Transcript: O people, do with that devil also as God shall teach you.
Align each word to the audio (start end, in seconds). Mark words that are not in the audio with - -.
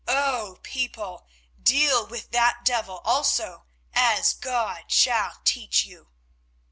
O 0.07 0.57
people, 0.63 1.27
do 1.61 2.03
with 2.05 2.31
that 2.31 2.65
devil 2.65 3.01
also 3.05 3.65
as 3.93 4.33
God 4.33 4.91
shall 4.91 5.39
teach 5.45 5.85
you. 5.85 6.09